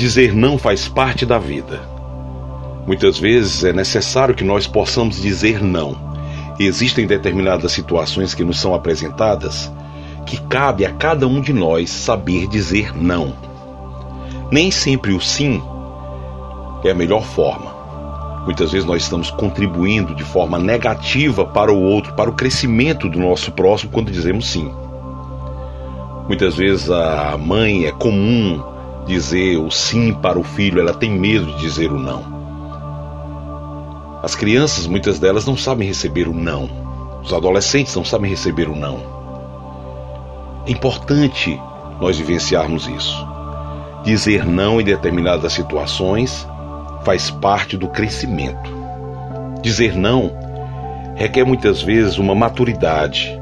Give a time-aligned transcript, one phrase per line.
[0.00, 1.78] Dizer não faz parte da vida.
[2.86, 5.94] Muitas vezes é necessário que nós possamos dizer não.
[6.58, 9.70] Existem determinadas situações que nos são apresentadas
[10.24, 13.34] que cabe a cada um de nós saber dizer não.
[14.50, 15.62] Nem sempre o sim
[16.82, 17.70] é a melhor forma.
[18.46, 23.18] Muitas vezes nós estamos contribuindo de forma negativa para o outro, para o crescimento do
[23.18, 24.72] nosso próximo quando dizemos sim.
[26.26, 28.79] Muitas vezes a mãe é comum
[29.10, 32.40] dizer o sim para o filho, ela tem medo de dizer o não.
[34.22, 36.68] As crianças, muitas delas, não sabem receber o não.
[37.22, 39.00] Os adolescentes não sabem receber o não.
[40.66, 41.60] É importante
[42.00, 43.26] nós vivenciarmos isso.
[44.04, 46.46] Dizer não em determinadas situações
[47.04, 48.70] faz parte do crescimento.
[49.62, 50.30] Dizer não
[51.16, 53.38] requer muitas vezes uma maturidade.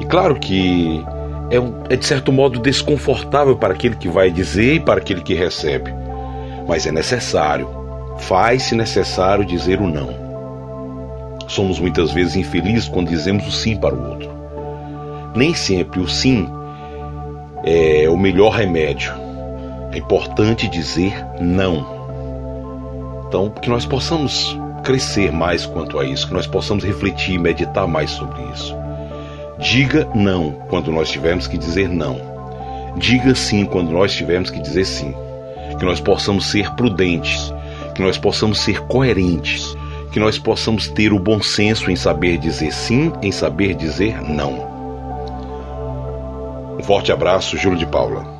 [0.00, 1.04] E claro que
[1.50, 5.34] é, é de certo modo desconfortável para aquele que vai dizer e para aquele que
[5.34, 5.92] recebe,
[6.66, 7.68] mas é necessário,
[8.18, 10.26] faz-se necessário dizer o não.
[11.48, 14.30] Somos muitas vezes infelizes quando dizemos o sim para o outro.
[15.34, 16.48] Nem sempre o sim
[17.64, 19.12] é o melhor remédio.
[19.92, 21.94] É importante dizer não.
[23.28, 27.86] Então, que nós possamos crescer mais quanto a isso, que nós possamos refletir e meditar
[27.86, 28.74] mais sobre isso.
[29.58, 32.20] Diga não quando nós tivermos que dizer não.
[32.98, 35.14] Diga sim quando nós tivermos que dizer sim.
[35.78, 37.52] Que nós possamos ser prudentes,
[37.94, 39.74] que nós possamos ser coerentes,
[40.12, 44.76] que nós possamos ter o bom senso em saber dizer sim, em saber dizer não.
[46.78, 48.35] Um forte abraço, Júlio de Paula.